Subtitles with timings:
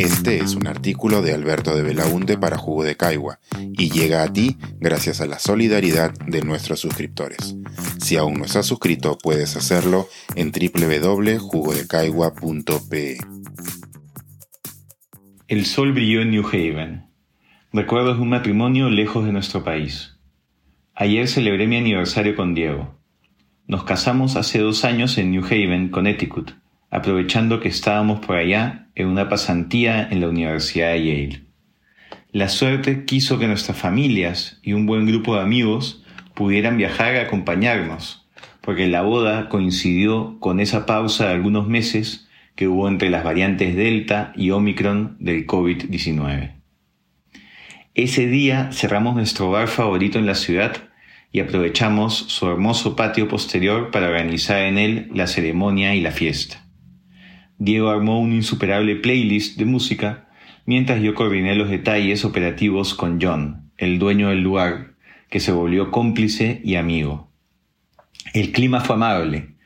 [0.00, 4.32] Este es un artículo de Alberto de Belaunte para Jugo de Caigua y llega a
[4.32, 7.54] ti gracias a la solidaridad de nuestros suscriptores.
[7.98, 13.18] Si aún no estás suscrito, puedes hacerlo en www.jugodecaigua.pe.
[15.48, 17.10] El sol brilló en New Haven.
[17.70, 20.18] Recuerdos de un matrimonio lejos de nuestro país.
[20.94, 22.98] Ayer celebré mi aniversario con Diego.
[23.66, 26.52] Nos casamos hace dos años en New Haven, Connecticut,
[26.90, 31.42] aprovechando que estábamos por allá en una pasantía en la Universidad de Yale.
[32.32, 37.22] La suerte quiso que nuestras familias y un buen grupo de amigos pudieran viajar a
[37.22, 38.28] acompañarnos,
[38.60, 43.74] porque la boda coincidió con esa pausa de algunos meses que hubo entre las variantes
[43.74, 46.54] Delta y Omicron del COVID-19.
[47.94, 50.76] Ese día cerramos nuestro bar favorito en la ciudad
[51.32, 56.69] y aprovechamos su hermoso patio posterior para organizar en él la ceremonia y la fiesta.
[57.60, 60.30] Diego armó un insuperable playlist de música,
[60.64, 64.94] mientras yo coordiné los detalles operativos con John, el dueño del lugar,
[65.28, 67.30] que se volvió cómplice y amigo.
[68.32, 69.56] El clima fue amable,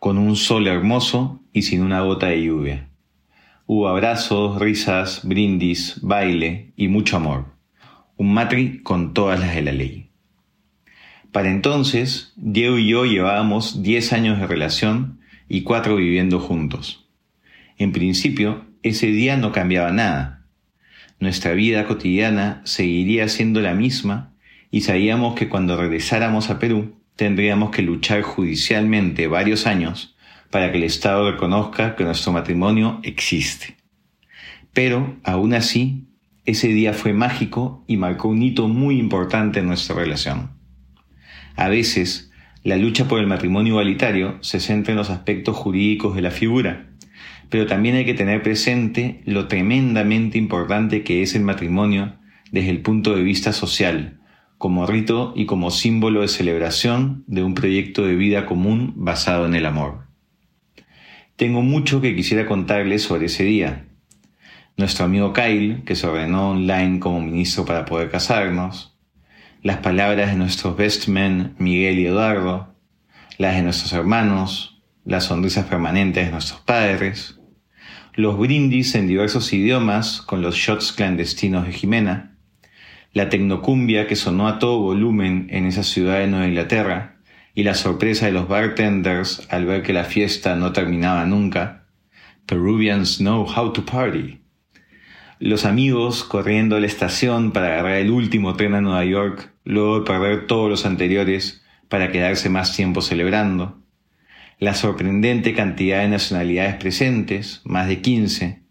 [0.00, 2.88] con un sol hermoso y sin una gota de lluvia.
[3.66, 7.54] Hubo abrazos, risas, brindis, baile y mucho amor.
[8.16, 10.10] Un matri con todas las de la ley.
[11.30, 17.03] Para entonces, Diego y yo llevábamos 10 años de relación y cuatro viviendo juntos.
[17.78, 20.46] En principio, ese día no cambiaba nada.
[21.18, 24.32] Nuestra vida cotidiana seguiría siendo la misma
[24.70, 30.16] y sabíamos que cuando regresáramos a Perú tendríamos que luchar judicialmente varios años
[30.50, 33.76] para que el Estado reconozca que nuestro matrimonio existe.
[34.72, 36.08] Pero, aún así,
[36.44, 40.50] ese día fue mágico y marcó un hito muy importante en nuestra relación.
[41.56, 42.32] A veces,
[42.64, 46.88] la lucha por el matrimonio igualitario se centra en los aspectos jurídicos de la figura,
[47.54, 52.16] pero también hay que tener presente lo tremendamente importante que es el matrimonio
[52.50, 54.18] desde el punto de vista social,
[54.58, 59.54] como rito y como símbolo de celebración de un proyecto de vida común basado en
[59.54, 60.08] el amor.
[61.36, 63.84] Tengo mucho que quisiera contarles sobre ese día.
[64.76, 68.98] Nuestro amigo Kyle, que se ordenó online como ministro para poder casarnos,
[69.62, 72.74] las palabras de nuestros best men Miguel y Eduardo,
[73.38, 77.38] las de nuestros hermanos, las sonrisas permanentes de nuestros padres,
[78.16, 82.36] los brindis en diversos idiomas con los shots clandestinos de Jimena,
[83.12, 87.16] la tecnocumbia que sonó a todo volumen en esa ciudad de Nueva Inglaterra,
[87.54, 91.86] y la sorpresa de los bartenders al ver que la fiesta no terminaba nunca.
[92.46, 94.40] Peruvians know how to party.
[95.38, 100.00] Los amigos corriendo a la estación para agarrar el último tren a Nueva York, luego
[100.00, 103.83] de perder todos los anteriores para quedarse más tiempo celebrando.
[104.58, 108.62] La sorprendente cantidad de nacionalidades presentes, más de 15,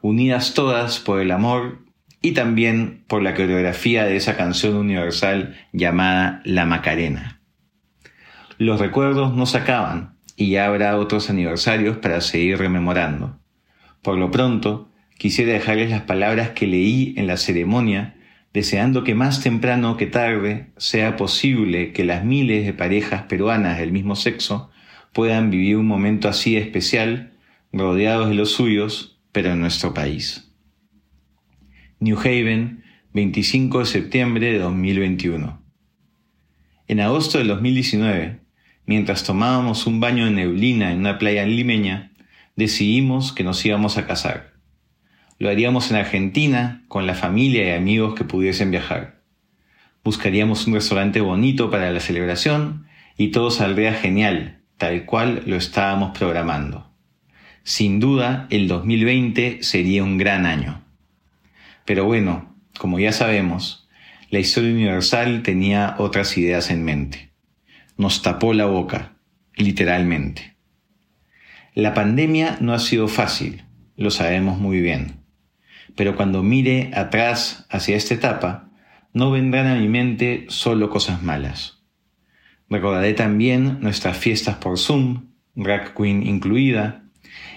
[0.00, 1.84] unidas todas por el amor
[2.20, 7.40] y también por la coreografía de esa canción universal llamada La Macarena.
[8.58, 13.38] Los recuerdos no se acaban y ya habrá otros aniversarios para seguir rememorando.
[14.02, 18.16] Por lo pronto, quisiera dejarles las palabras que leí en la ceremonia,
[18.52, 23.92] deseando que más temprano que tarde sea posible que las miles de parejas peruanas del
[23.92, 24.70] mismo sexo
[25.12, 27.32] puedan vivir un momento así especial,
[27.72, 30.52] rodeados de los suyos, pero en nuestro país.
[32.00, 35.60] New Haven, 25 de septiembre de 2021.
[36.86, 38.40] En agosto del 2019,
[38.86, 42.12] mientras tomábamos un baño de neblina en una playa limeña,
[42.56, 44.54] decidimos que nos íbamos a casar.
[45.38, 49.20] Lo haríamos en Argentina, con la familia y amigos que pudiesen viajar.
[50.02, 52.86] Buscaríamos un restaurante bonito para la celebración
[53.16, 56.90] y todo saldría genial, tal cual lo estábamos programando.
[57.64, 60.82] Sin duda, el 2020 sería un gran año.
[61.84, 63.88] Pero bueno, como ya sabemos,
[64.30, 67.30] la historia universal tenía otras ideas en mente.
[67.96, 69.16] Nos tapó la boca,
[69.56, 70.56] literalmente.
[71.74, 73.64] La pandemia no ha sido fácil,
[73.96, 75.24] lo sabemos muy bien.
[75.96, 78.70] Pero cuando mire atrás hacia esta etapa,
[79.12, 81.77] no vendrán a mi mente solo cosas malas.
[82.70, 87.04] Recordaré también nuestras fiestas por Zoom, drag queen incluida,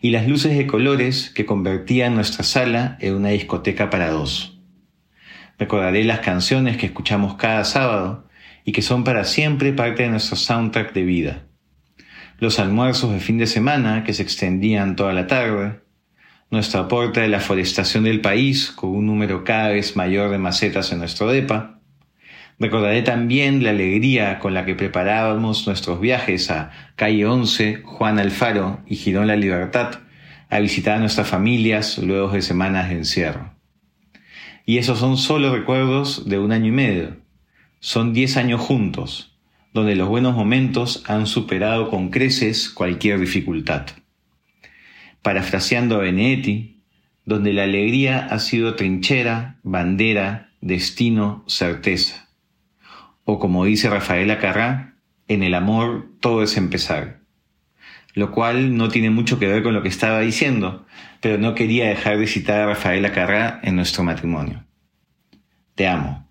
[0.00, 4.58] y las luces de colores que convertían nuestra sala en una discoteca para dos.
[5.58, 8.28] Recordaré las canciones que escuchamos cada sábado
[8.64, 11.46] y que son para siempre parte de nuestro soundtrack de vida.
[12.38, 15.80] Los almuerzos de fin de semana que se extendían toda la tarde,
[16.50, 20.92] nuestro aporte de la forestación del país con un número cada vez mayor de macetas
[20.92, 21.75] en nuestro DEPA,
[22.58, 28.80] Recordaré también la alegría con la que preparábamos nuestros viajes a Calle 11, Juan Alfaro
[28.86, 30.00] y Girón La Libertad,
[30.48, 33.52] a visitar a nuestras familias luego de semanas de encierro.
[34.64, 37.16] Y esos son solo recuerdos de un año y medio.
[37.80, 39.36] Son diez años juntos,
[39.74, 43.86] donde los buenos momentos han superado con creces cualquier dificultad.
[45.20, 46.80] Parafraseando a Benedetti,
[47.26, 52.25] donde la alegría ha sido trinchera, bandera, destino, certeza.
[53.28, 54.94] O como dice Rafael Acarrá,
[55.26, 57.22] en el amor todo es empezar.
[58.14, 60.86] Lo cual no tiene mucho que ver con lo que estaba diciendo,
[61.20, 64.64] pero no quería dejar de citar a Rafael Acarrá en nuestro matrimonio.
[65.74, 66.30] Te amo.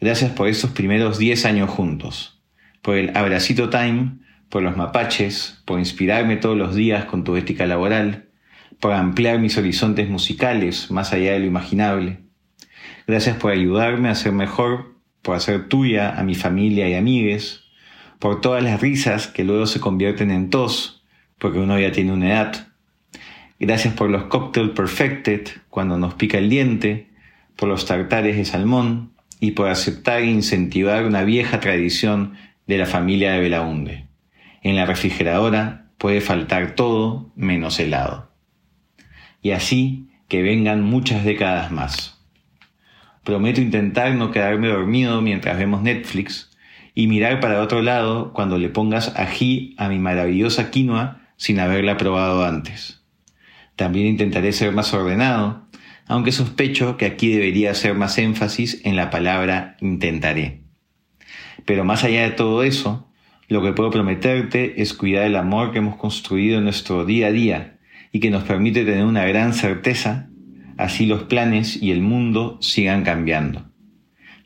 [0.00, 2.40] Gracias por estos primeros 10 años juntos,
[2.82, 4.18] por el abracito time,
[4.48, 8.28] por los mapaches, por inspirarme todos los días con tu ética laboral,
[8.78, 12.20] por ampliar mis horizontes musicales más allá de lo imaginable.
[13.08, 17.64] Gracias por ayudarme a ser mejor, por hacer tuya a mi familia y amigues,
[18.18, 21.04] por todas las risas que luego se convierten en tos,
[21.38, 22.68] porque uno ya tiene una edad.
[23.60, 27.08] Gracias por los cocktail perfected cuando nos pica el diente,
[27.56, 32.34] por los tartares de salmón y por aceptar e incentivar una vieja tradición
[32.66, 34.06] de la familia de Belaunde.
[34.62, 38.30] En la refrigeradora puede faltar todo menos helado.
[39.42, 42.17] Y así que vengan muchas décadas más.
[43.24, 46.50] Prometo intentar no quedarme dormido mientras vemos Netflix
[46.94, 51.96] y mirar para otro lado cuando le pongas ají a mi maravillosa quinoa sin haberla
[51.96, 53.02] probado antes.
[53.76, 55.68] También intentaré ser más ordenado
[56.08, 60.62] aunque sospecho que aquí debería hacer más énfasis en la palabra intentaré.
[61.66, 63.06] Pero más allá de todo eso,
[63.48, 67.32] lo que puedo prometerte es cuidar el amor que hemos construido en nuestro día a
[67.32, 67.78] día
[68.10, 70.27] y que nos permite tener una gran certeza,
[70.78, 73.66] así los planes y el mundo sigan cambiando.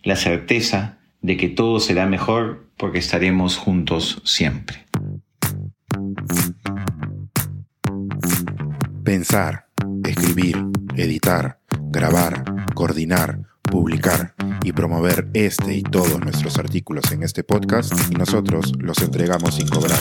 [0.02, 4.86] La certeza de que todo será mejor porque estaremos juntos siempre.
[9.04, 9.66] Pensar,
[10.04, 10.56] escribir,
[10.96, 12.44] editar, grabar,
[12.74, 19.00] coordinar, publicar y promover este y todos nuestros artículos en este podcast y nosotros los
[19.02, 20.00] entregamos sin cobrar.